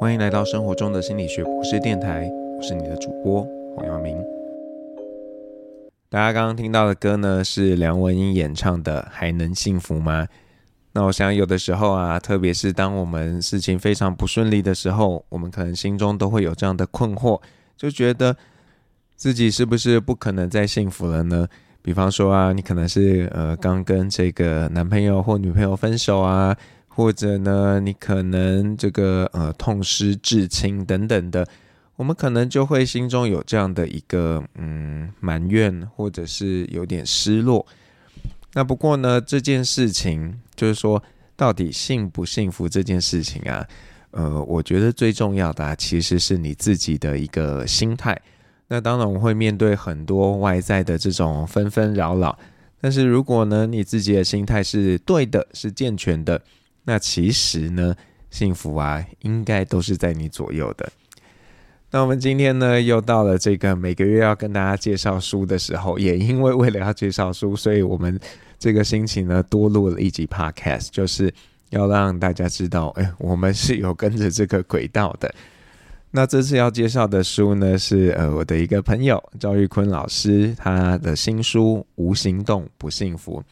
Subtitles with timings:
[0.00, 4.16] 欢迎来到生活中的心理学博士电台，我是你的主播黄耀明。
[6.08, 10.22] 大家刚刚听到的歌呢，是梁文音演唱的《还能幸福吗》。
[10.92, 17.40] 那我想有的时候啊，特别是当我们事情非常不顺利的时候，我们可能心中都会有这样的困惑，
[17.76, 18.36] 就觉得
[19.16, 21.48] 自己是不是不可能再幸福了呢？
[21.82, 26.56] 比方说啊，你可能是呃刚跟这个男朋友或女朋友分手啊。
[26.98, 31.46] 或者呢，你可能这个呃痛失至亲等等的，
[31.94, 37.64] 我们可能就会心中有这样的一个嗯埋怨，或者是有点失落。
[38.52, 41.00] 那不过呢，这件事情就是说，
[41.36, 43.64] 到底幸不幸福这件事情啊，
[44.10, 48.20] 呃，我觉得最重要的啊，其实是你自己的一个心态。
[48.66, 52.36] 那当然，我们会面对很多外在的这种纷纷扰扰，
[52.80, 56.42] 但是如果呢，你自己的心态是对的，是健全的。
[56.88, 57.94] 那其实呢，
[58.30, 60.90] 幸福啊，应该都是在你左右的。
[61.90, 68.18] 那我们今天呢，又到了这个每个月要跟大家介绍书的时候，也因为为了要介绍书，所以我们
[68.58, 71.30] 这个星期呢，多录了一集 Podcast，就是
[71.68, 75.30] 要让大家知道，哎，我们是有跟着这个轨道的。
[76.10, 83.42] 那这次要介绍的书呢，是呃我的一个朋友赵玉坤老师他的新书《无行动不幸福》。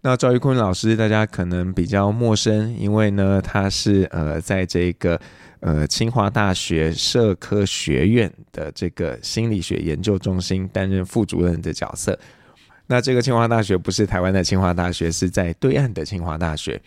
[0.00, 5.20] 那赵玉坤老师，大家可能比较陌生，因为呢，他是呃，在这个
[5.58, 12.16] 呃清华大学社科学院的这个心理学研究中心担任副主任的角色。
[12.86, 16.80] 那这个清华大学不是台湾的清华大学，是在对岸的清华大学。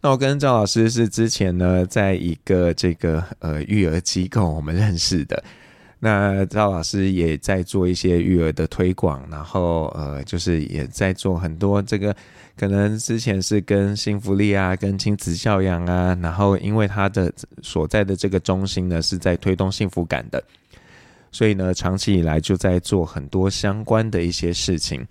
[0.00, 5.44] 那我跟赵老师是之前呢，在一个这个呃育儿机构我们认识的。
[6.04, 12.12] 那赵老师也在做一些育儿的推广，然后呃，就是也在做很多这个，
[12.56, 20.42] 可能之前是跟幸福力啊，跟亲子教养啊，然后因为他的所在的这个中心呢是在推动幸福感的，
[21.30, 25.06] 所以呢，长期以来就在做很多相关的一些事情。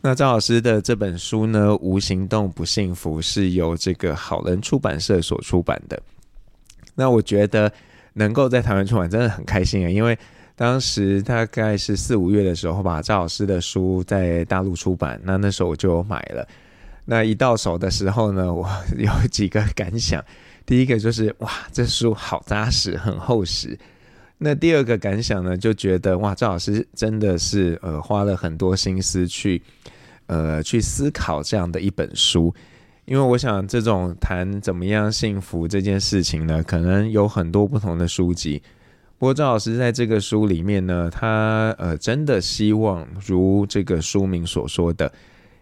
[0.00, 6.02] 那赵老师的这本书呢，《无行动不幸福》是由这个好人出版社所出版的。
[6.96, 7.72] 那我觉得。
[8.20, 10.16] 能够在台湾出版真的很开心啊，因为
[10.54, 16.46] 当时大概是四五月的时候吧，赵老师的书在大陆出版，那那时候我就买了。
[17.06, 20.22] 那一到手的时候呢， 我有几个感想。
[20.66, 23.76] 第一个就是哇，这书好扎实，很厚实。
[24.36, 29.60] 那第二个感想呢，就觉得哇，赵老师真的是呃花了很多心思去
[30.26, 32.54] 呃去思考这样的一本书。
[33.06, 38.62] 因为我想，这种谈怎么样幸福这件事情呢，可能有很多不同的书籍。
[39.18, 45.12] 不过赵老师在这个书里面呢，他呃真的希望如这个书名所说的，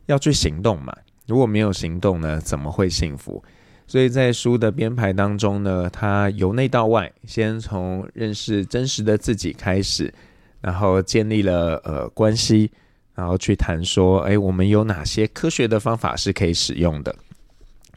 [0.06, 0.94] 要去行动嘛。
[1.26, 3.42] 如果没有行动呢，怎么会幸福？
[3.86, 10.12] 所以在书的编排当中呢，他由内到外，先从认识真实的自己开始，
[10.60, 12.70] 然后建立了呃关系，
[13.14, 17.16] 然后去谈说，哎，我们有哪些科学的方法是可以使用的。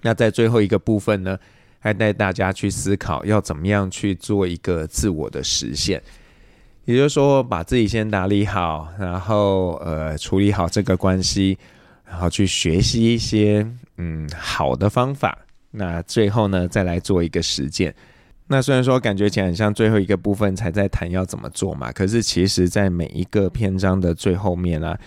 [0.02, 1.38] 那在最后一个部分呢，
[1.80, 6.02] 还带大家去思考要怎么样去做一个自我的实现，
[6.86, 11.58] 也就是说，把自己先打理好，然后呃处理好这个关系，
[12.06, 13.66] 然后去学习一些
[13.98, 15.38] 嗯好的方法。
[15.72, 17.94] 那最后呢，再来做一个实践。
[18.48, 25.00] 那虽然说感觉起来很像最后一个部分才在谈要怎么做嘛，可是其实在每一个篇章的最后面啊。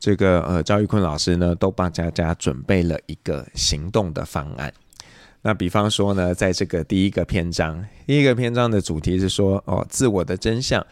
[0.00, 4.72] 这个呃，赵玉坤老师呢，都帮大家准备了一个行动的方案。
[5.42, 10.84] 那比方说呢，在这个第一个篇章，第一个篇章的主题是说，哦，自我的真相，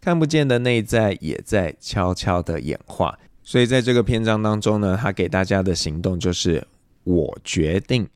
[0.00, 3.18] 看不见的内在也在悄悄的演化。
[3.42, 6.66] 所以在这个篇章当中呢，他给大家的行动就是，
[7.04, 8.08] 我决定，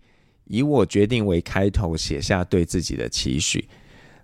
[0.46, 3.68] 以我决定为开头，写下对自己的期许。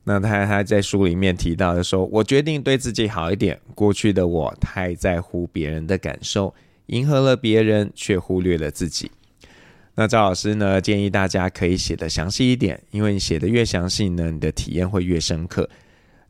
[0.04, 3.58] 那他他在书里面提到的说，我决定对自己好一点。
[3.74, 6.54] 过去的我太在乎别人的感受，
[6.86, 9.10] 迎合了别人，却忽略了自己。
[9.94, 15.70] 那赵老师呢，建议大家可以写得详细一点，因为你写得越详细呢，你的体验会越深刻。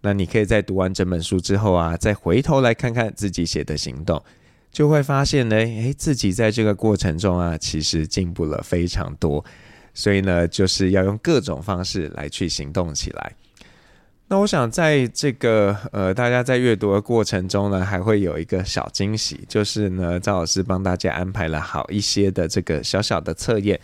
[0.02, 4.22] 那你可以在读完整本书之后啊，再回头来看看自己写的行动，
[4.70, 9.44] 就会发现呢，诶，自己在这个过程中啊，其实进步了非常多。
[9.94, 13.32] 所以呢，就是要用各种方式来去行动起来。
[14.26, 23.78] 那我想，在这个呃，大家在阅读的过程中呢，还会有一个小惊喜，就是呢，赵老师帮大家安排了好一些的这个小小的测验，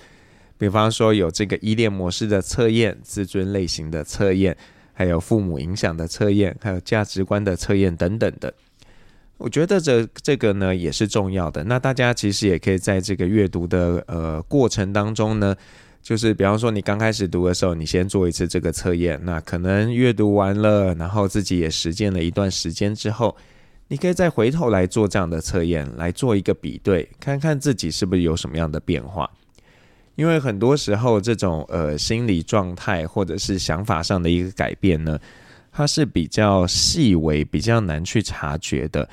[0.57, 4.57] 比方说有这个依恋模式的测验、自尊类型的测验，
[4.95, 8.53] 还有父母影响的测验，还有价值观的测验等等的。
[9.37, 11.63] 我觉得这这个呢也是重要的。
[11.65, 15.55] 那大家其实也可以在这个阅读的呃过程当中呢。
[16.02, 23.37] 就是比方说你刚开始读的时候，你先做一次这个测验，那可能阅读完了，然后自己也实践了一段时间之后，
[23.88, 29.31] 你可以再回头来做这样的测验，来做一个比对，看看自己是不是有什么样的变化。
[30.17, 35.19] 因为很多时候这种呃心理状态或者是想法上的一个改变呢，
[35.70, 39.08] 它是比较细微、比较难去察觉的。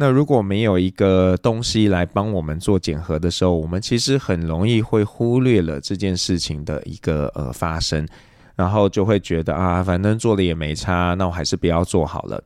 [0.00, 8.06] 那如果没有一个东西来帮我们做检核的时候，我们其实很容易会忽略了这件事情的一个呃发生，
[8.54, 12.40] 然后就会觉得啊，反正做了也没差，那我还是不要做好了。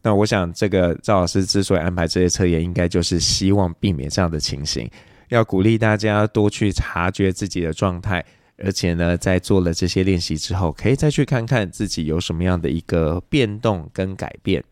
[0.00, 4.90] 那我想，这个赵老师之所以安排这些测验，应该就是希望避免这样的情形，
[5.28, 8.24] 要鼓励大家多去察觉自己的状态，
[8.56, 14.64] 而且呢，在做了这些练习之后，可以再去看看自己有什么样的一个变动跟改变。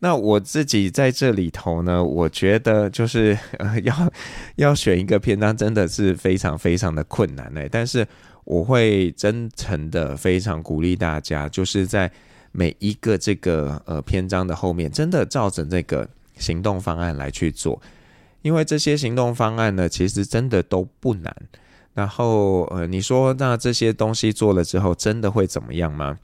[0.00, 4.12] 那我自己在这里头呢，我觉得就是呃，要
[4.54, 7.68] 要选一个篇章，真的是非常非常的困难嘞。
[7.70, 8.06] 但是
[8.44, 12.10] 我会真诚的非常鼓励大家，就是在
[12.52, 16.08] 每一个这个呃篇章的后面，真的照着这个
[16.38, 17.82] 行动方案来去做，
[18.42, 21.34] 因为这些行动方案呢，其实真的都不难。
[21.94, 26.16] 然后呃，你说那这些东西做了之后，真的会怎么样吗？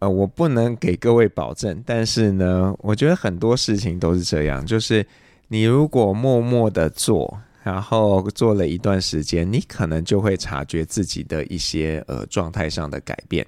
[0.00, 5.06] 呃，我不能给各位保证，但是呢，我觉得很多事情都是这样，就是
[5.48, 13.46] 你如果默默的做，然后做了一段时间，你可能就会察觉自己的一些呃状态上的改变。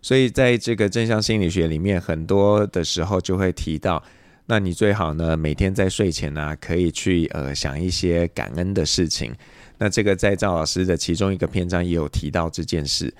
[0.00, 4.00] 所以在这个正向心理学里面，很多的时候就会提到，
[4.46, 9.34] 那你最好呢，每天在睡前呢，可以去呃想一些感恩的事情。
[9.78, 13.12] 那这个在赵老师的其中一个篇章也有提到这件事。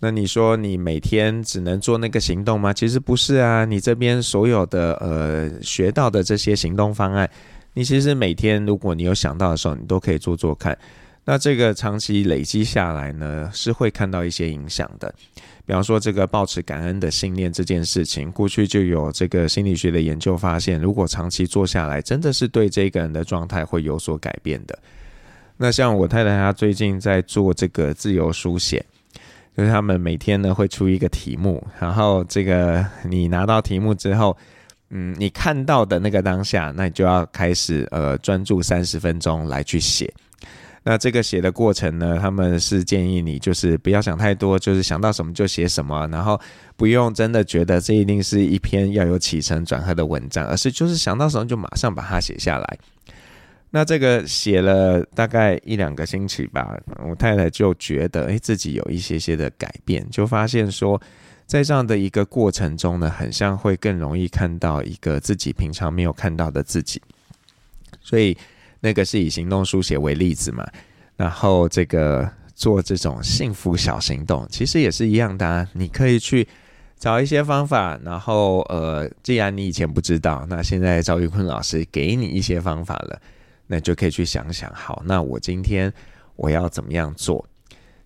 [0.00, 2.72] 那你说你每天只能做那个行动吗？
[2.72, 7.28] 其实不是啊，你这边所有的呃学到的这些行动方案，
[7.74, 10.78] 你其实每天如果你有想到的时候，你都可以做做看。
[11.24, 15.12] 那这个长期累积下来呢，是会看到一些影响的。
[15.66, 24.78] 比方说这个抱持感恩的信念这件事情，过去就有这个心理学的研究发现，如果长期做下来，真的是对这个人的状态会有所改变的。
[25.56, 28.86] 那像我太太她最近在做这个自由书写。
[29.58, 34.36] 就是他们每天呢会出一个题目，然后这个你拿到题目之后，
[34.90, 40.14] 嗯，你看到的那个当下，那你就要开始呃专注三十分钟来去写。
[40.84, 46.40] 那这个写的过程呢，他们是建议你就是不要想太多，就是想到什么就写什么，然后
[46.76, 52.78] 不用真的觉得这一定是一篇要有起承转合的文章，而是就是想到什么就马上把它写下来。
[53.70, 56.74] 那这个写了大概一两个星期吧，
[57.06, 60.98] 我太太就觉得，诶，自己有一些些的改变，就发现说，
[61.44, 67.00] 在这样的一个过程中呢，很像会更容易看到一个自己平常没有看到的自己。
[68.00, 68.34] 所以
[68.80, 70.66] 那个是以行动书写为例子嘛，
[71.16, 76.48] 然后这个做这种幸福小行动，其实也是一样的啊，你可以去
[76.98, 83.20] 找一些方法，然后呃，既然你以前不知道，那现在赵玉坤老师给你一些方法了。
[83.68, 85.92] 那就可以去想想，好，那我今天
[86.34, 87.46] 我要怎么样做？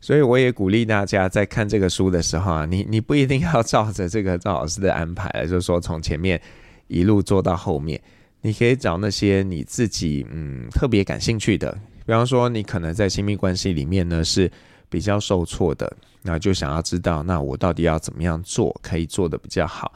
[0.00, 6.43] 所以我也鼓励大家在看这个书的时候啊，你你不一定要照着这个赵老师的安排，就是说从前面
[6.88, 8.03] 一路做到后面，
[8.41, 11.73] 你可以找那些你自己嗯特别感兴趣的，
[12.05, 14.50] 比方说你可能在亲密关系里面呢是
[14.88, 19.94] 比较受挫的，那就想要知道，那我到底要怎么样做可以做得比较好。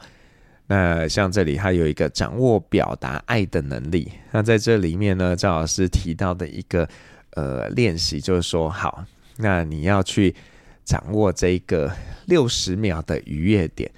[0.67, 4.11] 那像这里，它有一个掌握表达爱的能力。
[4.31, 6.87] 那在这里面呢，赵老师提到的一个
[7.31, 9.05] 呃练习，就是说，好，
[9.37, 10.35] 那你要去
[10.83, 11.89] 掌握这个
[12.25, 13.89] 六十秒的愉悦点。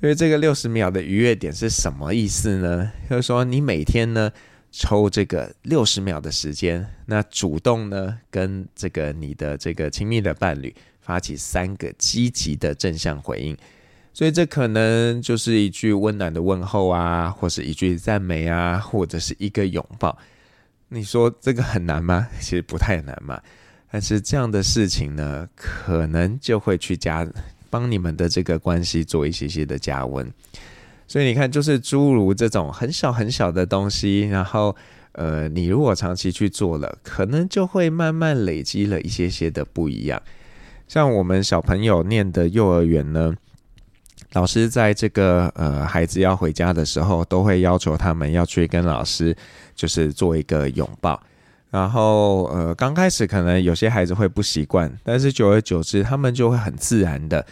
[0.00, 2.90] 因为这个六十秒的愉悦点是什么意思呢？
[3.08, 4.30] 就是说，你每天呢
[4.72, 13.56] 抽这个六十秒的时间，那主动呢跟这个你的这个亲密的伴侣发起三个积极的正向回应。
[14.18, 20.18] 所以这可能就是一句温暖的问候啊，或是一句赞美啊，或者是一个拥抱。
[20.88, 22.26] 你说这个很难吗？
[22.42, 23.40] 其实不太难嘛。
[23.92, 27.24] 但是这样的事情呢，可能就会去加
[27.70, 30.28] 帮你们的这个关系做一些些的加温。
[31.06, 34.74] 所以你看，就是诸如这种很小很小的东西，然后
[35.12, 40.20] 呃，你如果长期去做了，可能就会慢慢累积了一些些的不一样。
[40.88, 43.36] 像我们小朋友念的幼儿园呢。
[44.32, 49.34] 老师在这个呃孩子要回家的时候，都会要求他们要去跟老师
[49.74, 51.20] 就是做一个拥抱。
[51.70, 57.44] 然后呃刚开始可能有些孩子会不习惯，但是久而久之，他们就会很自然的，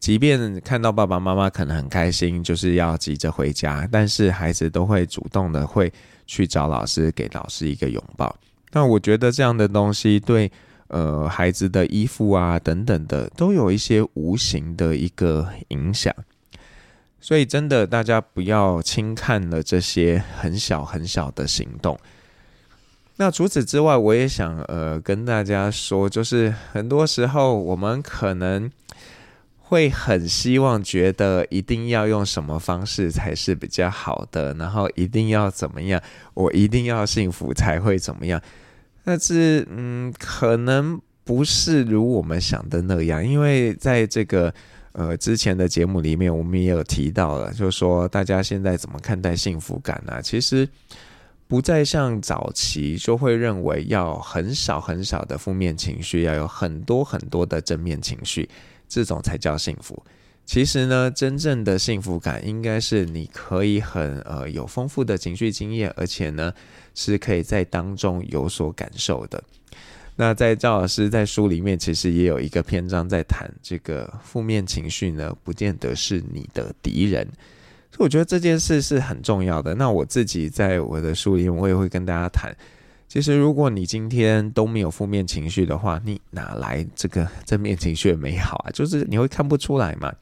[0.00, 5.92] 即便看到爸爸妈妈可能很开心，就是要急着回家，但是孩子都会主动的会
[6.26, 8.34] 去找老师，给老师一个拥抱。
[8.72, 10.50] 那我觉得这样的东西对。
[10.94, 16.14] 呃孩子的衣服啊等等的，都有一些无形的一个影响。
[17.20, 21.98] 所以真的，大家不要轻看了这些很小很小的行动。
[23.16, 28.70] 那除此之外，我也想呃跟大家说，就是很多时候我们可能
[29.58, 36.00] 会很希望觉得一定要用什么方式才是比较好的，然后一定要怎么样，
[36.34, 38.40] 我一定要幸福才会怎么样。
[39.04, 44.52] 但是嗯，可能不是如我们想的那样，因为在这个。
[44.96, 50.22] 呃，之前的节目里面我们也有提到了，就是说大家现在怎么看待幸福感呢？
[50.22, 50.68] 其实
[51.48, 58.48] 不再像早期就会认为要很少很少的负面情绪，要有很多很多的正面情绪，
[58.88, 60.00] 这种才叫幸福。
[60.46, 66.52] 其实呢，真正的幸福感应该是你可以很呃有丰富的情绪经验，而且呢
[66.94, 69.42] 是可以在当中有所感受的。
[70.16, 77.26] 那在赵老师在书里面，其实也有一个篇章在谈这个负面情绪呢，不见得是你的敌人。
[77.90, 79.74] 所以我觉得这件事是很重要的。
[79.74, 82.54] 那我自己在我的书里面，我也会跟大家谈。
[83.08, 88.70] 其实如果你今天都没有负面情绪的话，你哪来这个正面情绪的美好啊？
[88.74, 90.12] 就是你会看不出来嘛。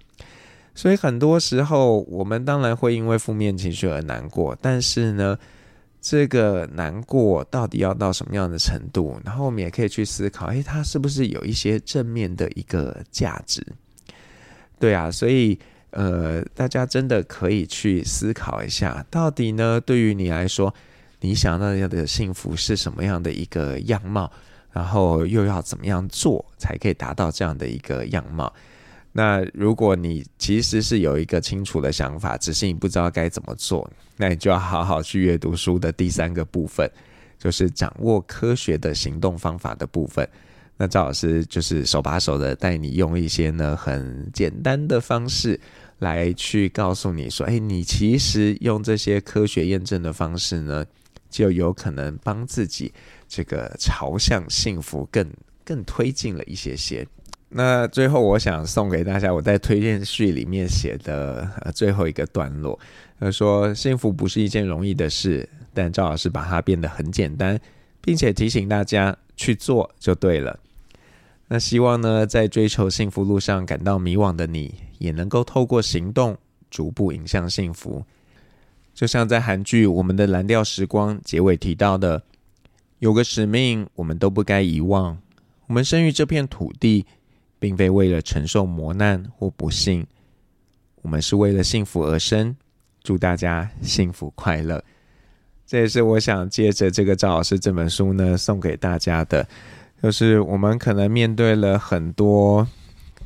[0.74, 5.38] 所以很多时候，我们当然会因为负面情绪而难过，但是呢，
[6.00, 9.18] 这个难过到底要到什么样的程度？
[9.24, 13.66] 然后我们也可以去思考，诶，它是不是有一些正面的一个价值？
[14.78, 15.58] 对啊，所以
[15.90, 20.74] 呃，大家真的可以去思考一下，到底呢，对于你来说，
[21.22, 24.30] 你想要的幸福是什么样的一个样貌？
[24.72, 28.52] 然后又要怎么样做才可以达到这样的一个样貌？
[29.12, 36.90] 那如果你其实是有一个清楚的想法，只是你不知道该怎么做，那你就要好好去阅读书的第三个部分，
[37.38, 40.26] 就是掌握科学的行动方法的部分。
[40.78, 45.60] 那赵老师就是手把手的带你用一些呢很简单的方式
[45.98, 50.82] 来去告诉你说，哎，你其实用这些科学验证的方式呢，
[51.32, 52.92] 就有可能帮自己
[53.26, 55.28] 这个朝向幸福更
[55.64, 57.04] 更推进了一些些。
[57.48, 62.78] 那最后，我想送给大家我在推荐序里面写的呃最后一个段落，
[63.18, 67.60] 他说：“幸福不是一件容易的事，但赵老师把它变得很简单，
[68.00, 70.58] 并且提醒大家去做就对了。”
[71.48, 76.34] 那希望呢，在追求幸福路上感到迷惘的你，也能够透过行动
[76.70, 78.02] 逐步引向幸福。
[78.94, 82.22] 就像在韩剧《我们的蓝调时光》结尾提到的
[83.00, 85.18] ：“有个使命，我们都不该遗忘。
[85.66, 87.06] 我们生于这片土地。”
[87.62, 90.04] 并非为了承受磨难或不幸，
[91.00, 92.56] 我们是为了幸福而生。
[93.04, 94.82] 祝大家幸福快乐！
[95.64, 99.46] 这也是我想借着这个赵老师这本书呢，送给大家的，
[100.02, 102.66] 就是我们可能面对了很多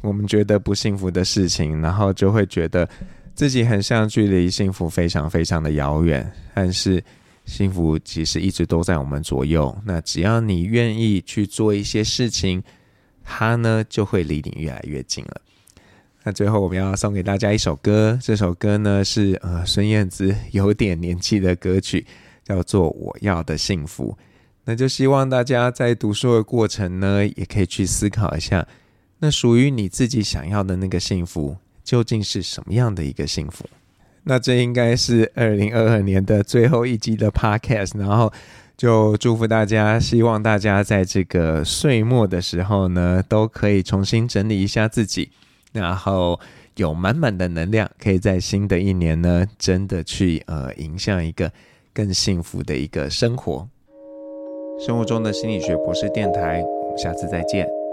[0.03, 2.87] 我们觉得不幸福的事情，然后就会觉得
[3.37, 6.33] 自己很像距离幸福非常非常的遥远。
[6.53, 7.05] 但是
[7.45, 9.77] 幸福其实一直都在我们左右。
[9.85, 12.65] 那只要你愿意去做一些事情。
[13.29, 15.41] 它呢就会离你越来越近了。
[16.23, 22.07] 那最后我们要送给大家一首歌，这首歌呢是呃孙燕姿有点年纪的歌曲，
[22.45, 24.13] 叫做《我要的幸福》。
[24.67, 28.65] 那就希望大家在读书的过程呢，也可以去思考一下，
[29.19, 33.65] 那属于你自己想要的那个幸福究竟是什么样的一个幸福？
[34.25, 38.31] 那这应该是二零二二年的最后一集的 Podcast，然后。
[38.77, 45.31] 就祝福大家，希望大家在这个岁末的时候呢，都可以重新整理一下自己，
[45.73, 46.39] 然后
[46.75, 51.51] 有满满的能量，可以在新的一年呢，真的去呃迎向一个
[51.95, 53.67] 更幸福的一个生活。
[54.79, 57.86] 生活中的心理学博士电台，我们下次再见。